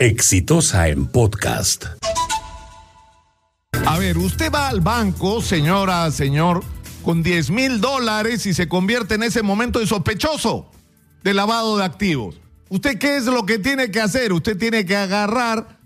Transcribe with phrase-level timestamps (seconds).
[0.00, 1.84] Exitosa en podcast.
[3.84, 6.64] A ver, usted va al banco, señora, señor,
[7.04, 10.70] con 10 mil dólares y se convierte en ese momento en sospechoso
[11.22, 12.40] de lavado de activos.
[12.70, 14.32] ¿Usted qué es lo que tiene que hacer?
[14.32, 15.78] Usted tiene que agarrar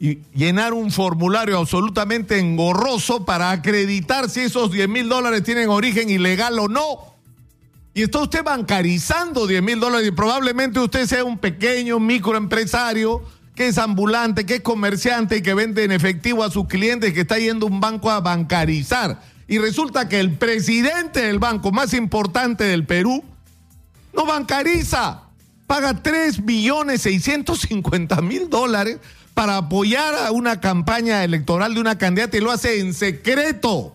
[0.00, 6.10] y llenar un formulario absolutamente engorroso para acreditar si esos 10 mil dólares tienen origen
[6.10, 7.14] ilegal o no.
[7.94, 13.22] Y está usted bancarizando 10 mil dólares y probablemente usted sea un pequeño microempresario
[13.60, 17.20] que es ambulante, que es comerciante y que vende en efectivo a sus clientes, que
[17.20, 19.20] está yendo a un banco a bancarizar.
[19.48, 23.22] Y resulta que el presidente del banco más importante del Perú
[24.14, 25.24] no bancariza,
[25.66, 28.96] paga 3 millones 650 mil dólares
[29.34, 33.94] para apoyar a una campaña electoral de una candidata y lo hace en secreto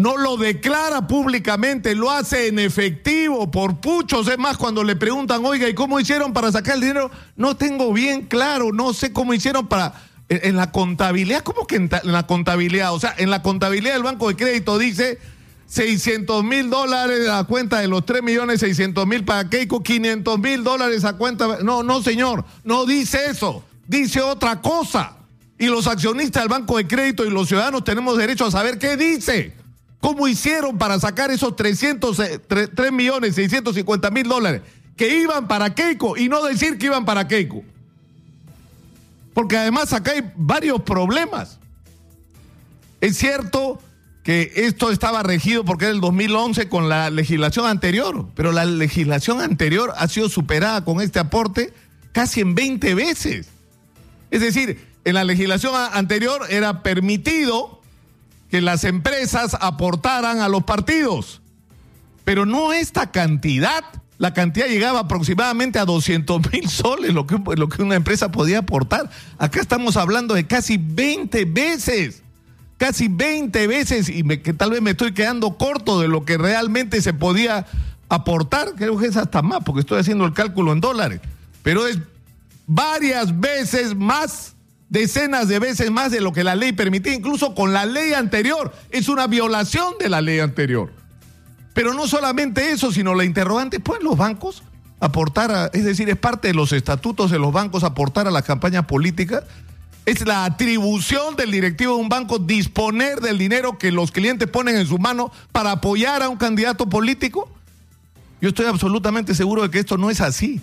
[0.00, 4.28] no lo declara públicamente, lo hace en efectivo por puchos.
[4.28, 7.10] Es más, cuando le preguntan, oiga, ¿y cómo hicieron para sacar el dinero?
[7.36, 9.92] No tengo bien claro, no sé cómo hicieron para...
[10.30, 12.94] En la contabilidad, ¿cómo que en, la contabilidad?
[12.94, 15.18] O sea, en la contabilidad del Banco de Crédito dice
[15.66, 20.64] 600 mil dólares a cuenta de los 3 millones 600 mil para Keiko, 500 mil
[20.64, 21.58] dólares a cuenta...
[21.62, 25.16] No, no, señor, no dice eso, dice otra cosa.
[25.58, 28.96] Y los accionistas del Banco de Crédito y los ciudadanos tenemos derecho a saber qué
[28.96, 29.59] dice.
[30.00, 34.62] ¿Cómo hicieron para sacar esos 300, 3, eh, millones 650 mil dólares
[34.96, 37.62] que iban para Keiko y no decir que iban para Keiko?
[39.34, 41.58] Porque además acá hay varios problemas.
[43.00, 43.80] Es cierto
[44.22, 49.40] que esto estaba regido porque era el 2011 con la legislación anterior, pero la legislación
[49.40, 51.72] anterior ha sido superada con este aporte
[52.12, 53.48] casi en 20 veces.
[54.30, 57.79] Es decir, en la legislación anterior era permitido
[58.50, 61.40] que las empresas aportaran a los partidos.
[62.24, 63.84] Pero no esta cantidad.
[64.18, 68.58] La cantidad llegaba aproximadamente a 200 mil soles, lo que, lo que una empresa podía
[68.58, 69.08] aportar.
[69.38, 72.22] Acá estamos hablando de casi 20 veces.
[72.76, 74.08] Casi 20 veces.
[74.08, 77.66] Y que tal vez me estoy quedando corto de lo que realmente se podía
[78.08, 78.74] aportar.
[78.76, 81.20] Creo que es hasta más, porque estoy haciendo el cálculo en dólares.
[81.62, 81.98] Pero es
[82.66, 84.54] varias veces más
[84.90, 88.74] decenas de veces más de lo que la ley permitía, incluso con la ley anterior.
[88.90, 90.92] Es una violación de la ley anterior.
[91.72, 94.64] Pero no solamente eso, sino la interrogante, ¿pueden los bancos
[94.98, 98.42] aportar, a, es decir, es parte de los estatutos de los bancos aportar a las
[98.42, 99.44] campañas políticas?
[100.04, 104.76] Es la atribución del directivo de un banco disponer del dinero que los clientes ponen
[104.76, 107.48] en su mano para apoyar a un candidato político.
[108.40, 110.60] Yo estoy absolutamente seguro de que esto no es así.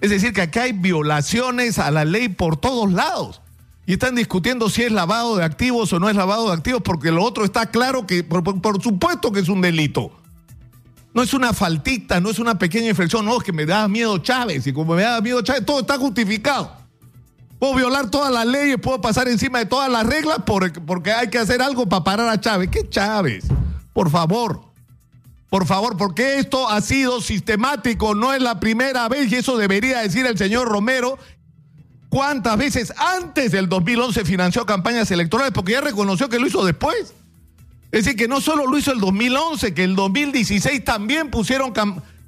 [0.00, 3.42] Es decir, que acá hay violaciones a la ley por todos lados
[3.88, 7.10] y están discutiendo si es lavado de activos o no es lavado de activos, porque
[7.10, 10.12] lo otro está claro que, por, supuesto que es un delito.
[11.14, 14.18] No es una faltita, no es una pequeña inflexión, no, es que me da miedo
[14.18, 16.70] Chávez, y como me da miedo Chávez, todo está justificado.
[17.58, 21.38] Puedo violar todas las leyes, puedo pasar encima de todas las reglas porque hay que
[21.38, 22.68] hacer algo para parar a Chávez.
[22.70, 23.46] ¿Qué Chávez?
[23.94, 24.60] Por favor,
[25.48, 30.00] por favor, porque esto ha sido sistemático, no es la primera vez y eso debería
[30.00, 31.18] decir el señor Romero
[32.08, 35.52] ¿Cuántas veces antes del 2011 financió campañas electorales?
[35.52, 37.14] Porque ya reconoció que lo hizo después.
[37.90, 41.72] Es decir, que no solo lo hizo el 2011, que el 2016 también pusieron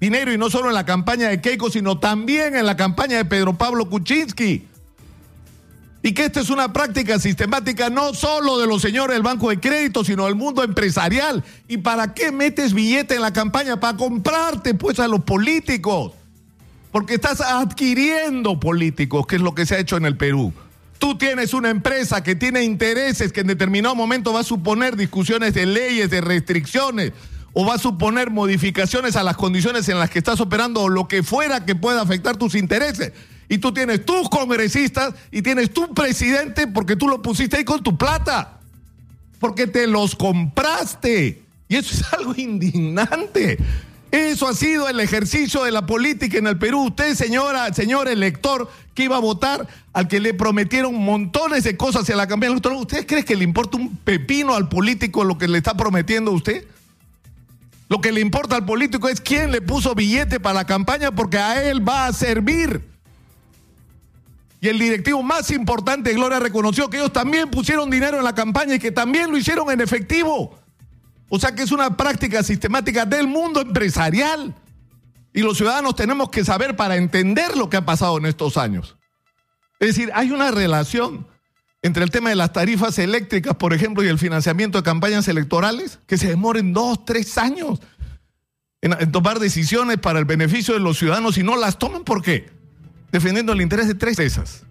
[0.00, 3.24] dinero y no solo en la campaña de Keiko, sino también en la campaña de
[3.24, 4.66] Pedro Pablo Kuczynski.
[6.02, 9.60] Y que esta es una práctica sistemática no solo de los señores del Banco de
[9.60, 11.44] Crédito, sino del mundo empresarial.
[11.68, 13.80] ¿Y para qué metes billete en la campaña?
[13.80, 16.12] Para comprarte pues a los políticos
[16.90, 20.52] porque estás adquiriendo políticos, que es lo que se ha hecho en el Perú.
[20.98, 25.54] Tú tienes una empresa que tiene intereses que en determinado momento va a suponer discusiones
[25.54, 27.12] de leyes, de restricciones,
[27.52, 31.08] o va a suponer modificaciones a las condiciones en las que estás operando o lo
[31.08, 33.12] que fuera que pueda afectar tus intereses.
[33.48, 37.82] Y tú tienes tus congresistas y tienes tu presidente porque tú lo pusiste ahí con
[37.82, 38.60] tu plata.
[39.40, 41.42] Porque te los compraste.
[41.68, 43.58] Y eso es algo indignante.
[44.10, 46.86] Eso ha sido el ejercicio de la política en el Perú.
[46.86, 52.08] Usted, señora, señor elector, que iba a votar al que le prometieron montones de cosas
[52.10, 55.46] en la campaña electoral, ¿usted cree que le importa un pepino al político lo que
[55.46, 56.64] le está prometiendo a usted?
[57.88, 61.38] Lo que le importa al político es quién le puso billete para la campaña porque
[61.38, 62.82] a él va a servir.
[64.60, 68.74] Y el directivo más importante, Gloria, reconoció que ellos también pusieron dinero en la campaña
[68.74, 70.59] y que también lo hicieron en efectivo.
[71.30, 74.54] O sea que es una práctica sistemática del mundo empresarial.
[75.32, 78.98] Y los ciudadanos tenemos que saber para entender lo que ha pasado en estos años.
[79.78, 81.26] Es decir, hay una relación
[81.80, 86.00] entre el tema de las tarifas eléctricas, por ejemplo, y el financiamiento de campañas electorales,
[86.06, 87.80] que se demoren dos, tres años
[88.82, 92.04] en, tomar decisiones para el beneficio de los ciudadanos y no las toman.
[92.04, 92.60] ¿Por qué?
[93.12, 94.62] defendiendo el interés de tres esas.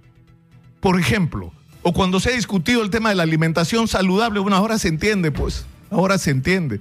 [0.79, 1.51] Por ejemplo,
[1.81, 5.31] o cuando se ha discutido el tema de la alimentación saludable, bueno, ahora se entiende,
[5.31, 6.79] pues, ahora se entiende.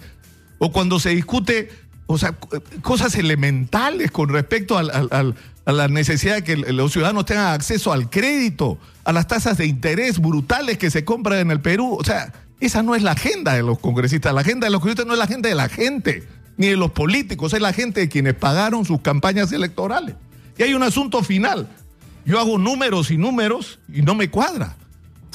[0.58, 1.70] O cuando se discute,
[2.06, 2.36] o sea,
[2.82, 8.78] cosas elementales con respecto a la necesidad de que los ciudadanos tengan acceso al crédito,
[9.04, 11.96] a las tasas de interés brutales que se compran en el Perú.
[11.98, 14.34] O sea, esa no es la agenda de los congresistas.
[14.34, 16.26] La agenda de los congresistas no es la agenda de la gente,
[16.56, 20.16] ni de los políticos, es la gente de quienes pagaron sus campañas electorales.
[20.56, 21.68] Y hay un asunto final.
[22.24, 24.76] Yo hago números y números y no me cuadra.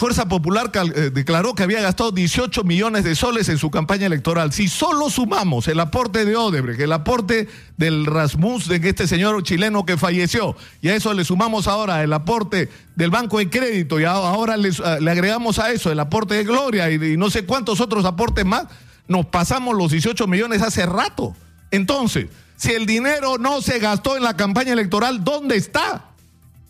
[0.04, 4.52] Fuerza Popular eh, declaró que había gastado 18 millones de soles en su campaña electoral.
[4.52, 7.48] Si solo sumamos el aporte de Odebrecht, el aporte
[7.78, 12.12] del Rasmus, de este señor chileno que falleció, y a eso le sumamos ahora el
[12.12, 12.68] aporte
[12.98, 14.72] del Banco de Crédito, y ahora le,
[15.10, 18.66] agregamos a eso el aporte de Gloria y, no sé cuántos otros aportes más,
[19.08, 21.34] nos pasamos los 18 millones hace rato.
[21.72, 22.28] Entonces,
[22.58, 26.10] si el dinero no se gastó en la campaña electoral, ¿dónde está?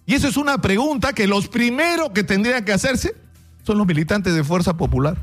[0.05, 3.22] Y eso es una pregunta que los primeros que tendrían que hacerse
[3.63, 5.17] son los militantes de Fuerza Popular.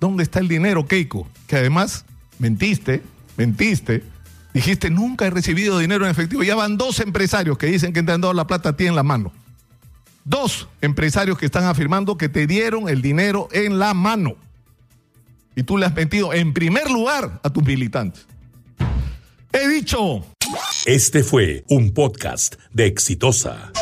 [0.00, 1.28] ¿Dónde está el dinero, Keiko?
[1.46, 2.04] Que además
[2.38, 3.02] mentiste,
[3.36, 4.02] mentiste,
[4.52, 6.42] dijiste nunca he recibido dinero en efectivo.
[6.42, 8.96] Ya van dos empresarios que dicen que te han dado la plata a ti en
[8.96, 9.32] la mano.
[10.24, 14.34] Dos empresarios que están afirmando que te dieron el dinero en la mano.
[15.54, 18.26] Y tú le has mentido en primer lugar a tus militantes.
[19.52, 20.26] He dicho.
[20.84, 23.72] Este fue un podcast de Exitosa.